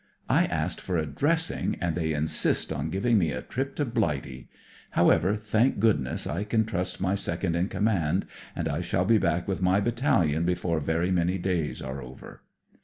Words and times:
"I 0.29 0.45
asked 0.45 0.81
for 0.81 0.97
a 0.97 1.05
dressing, 1.05 1.77
and 1.79 1.93
they 1.93 2.11
insist 2.11 2.73
on 2.73 2.89
giving 2.89 3.19
me 3.19 3.29
a 3.31 3.43
trip 3.43 3.75
to 3.75 3.85
BUghty. 3.85 4.47
However, 4.89 5.35
thank 5.35 5.77
goodness, 5.79 6.25
I 6.25 6.43
can 6.43 6.65
trust 6.65 6.99
my 6.99 7.13
Second 7.13 7.55
in 7.55 7.67
Command, 7.69 8.25
and 8.55 8.67
I 8.67 8.81
shall 8.81 9.05
be 9.05 9.19
back 9.19 9.47
with 9.47 9.61
my 9.61 9.79
Battalion 9.79 10.43
before 10.43 10.79
very 10.79 11.11
many 11.11 11.37
days 11.37 11.83
are 11.83 12.01
over." 12.01 12.41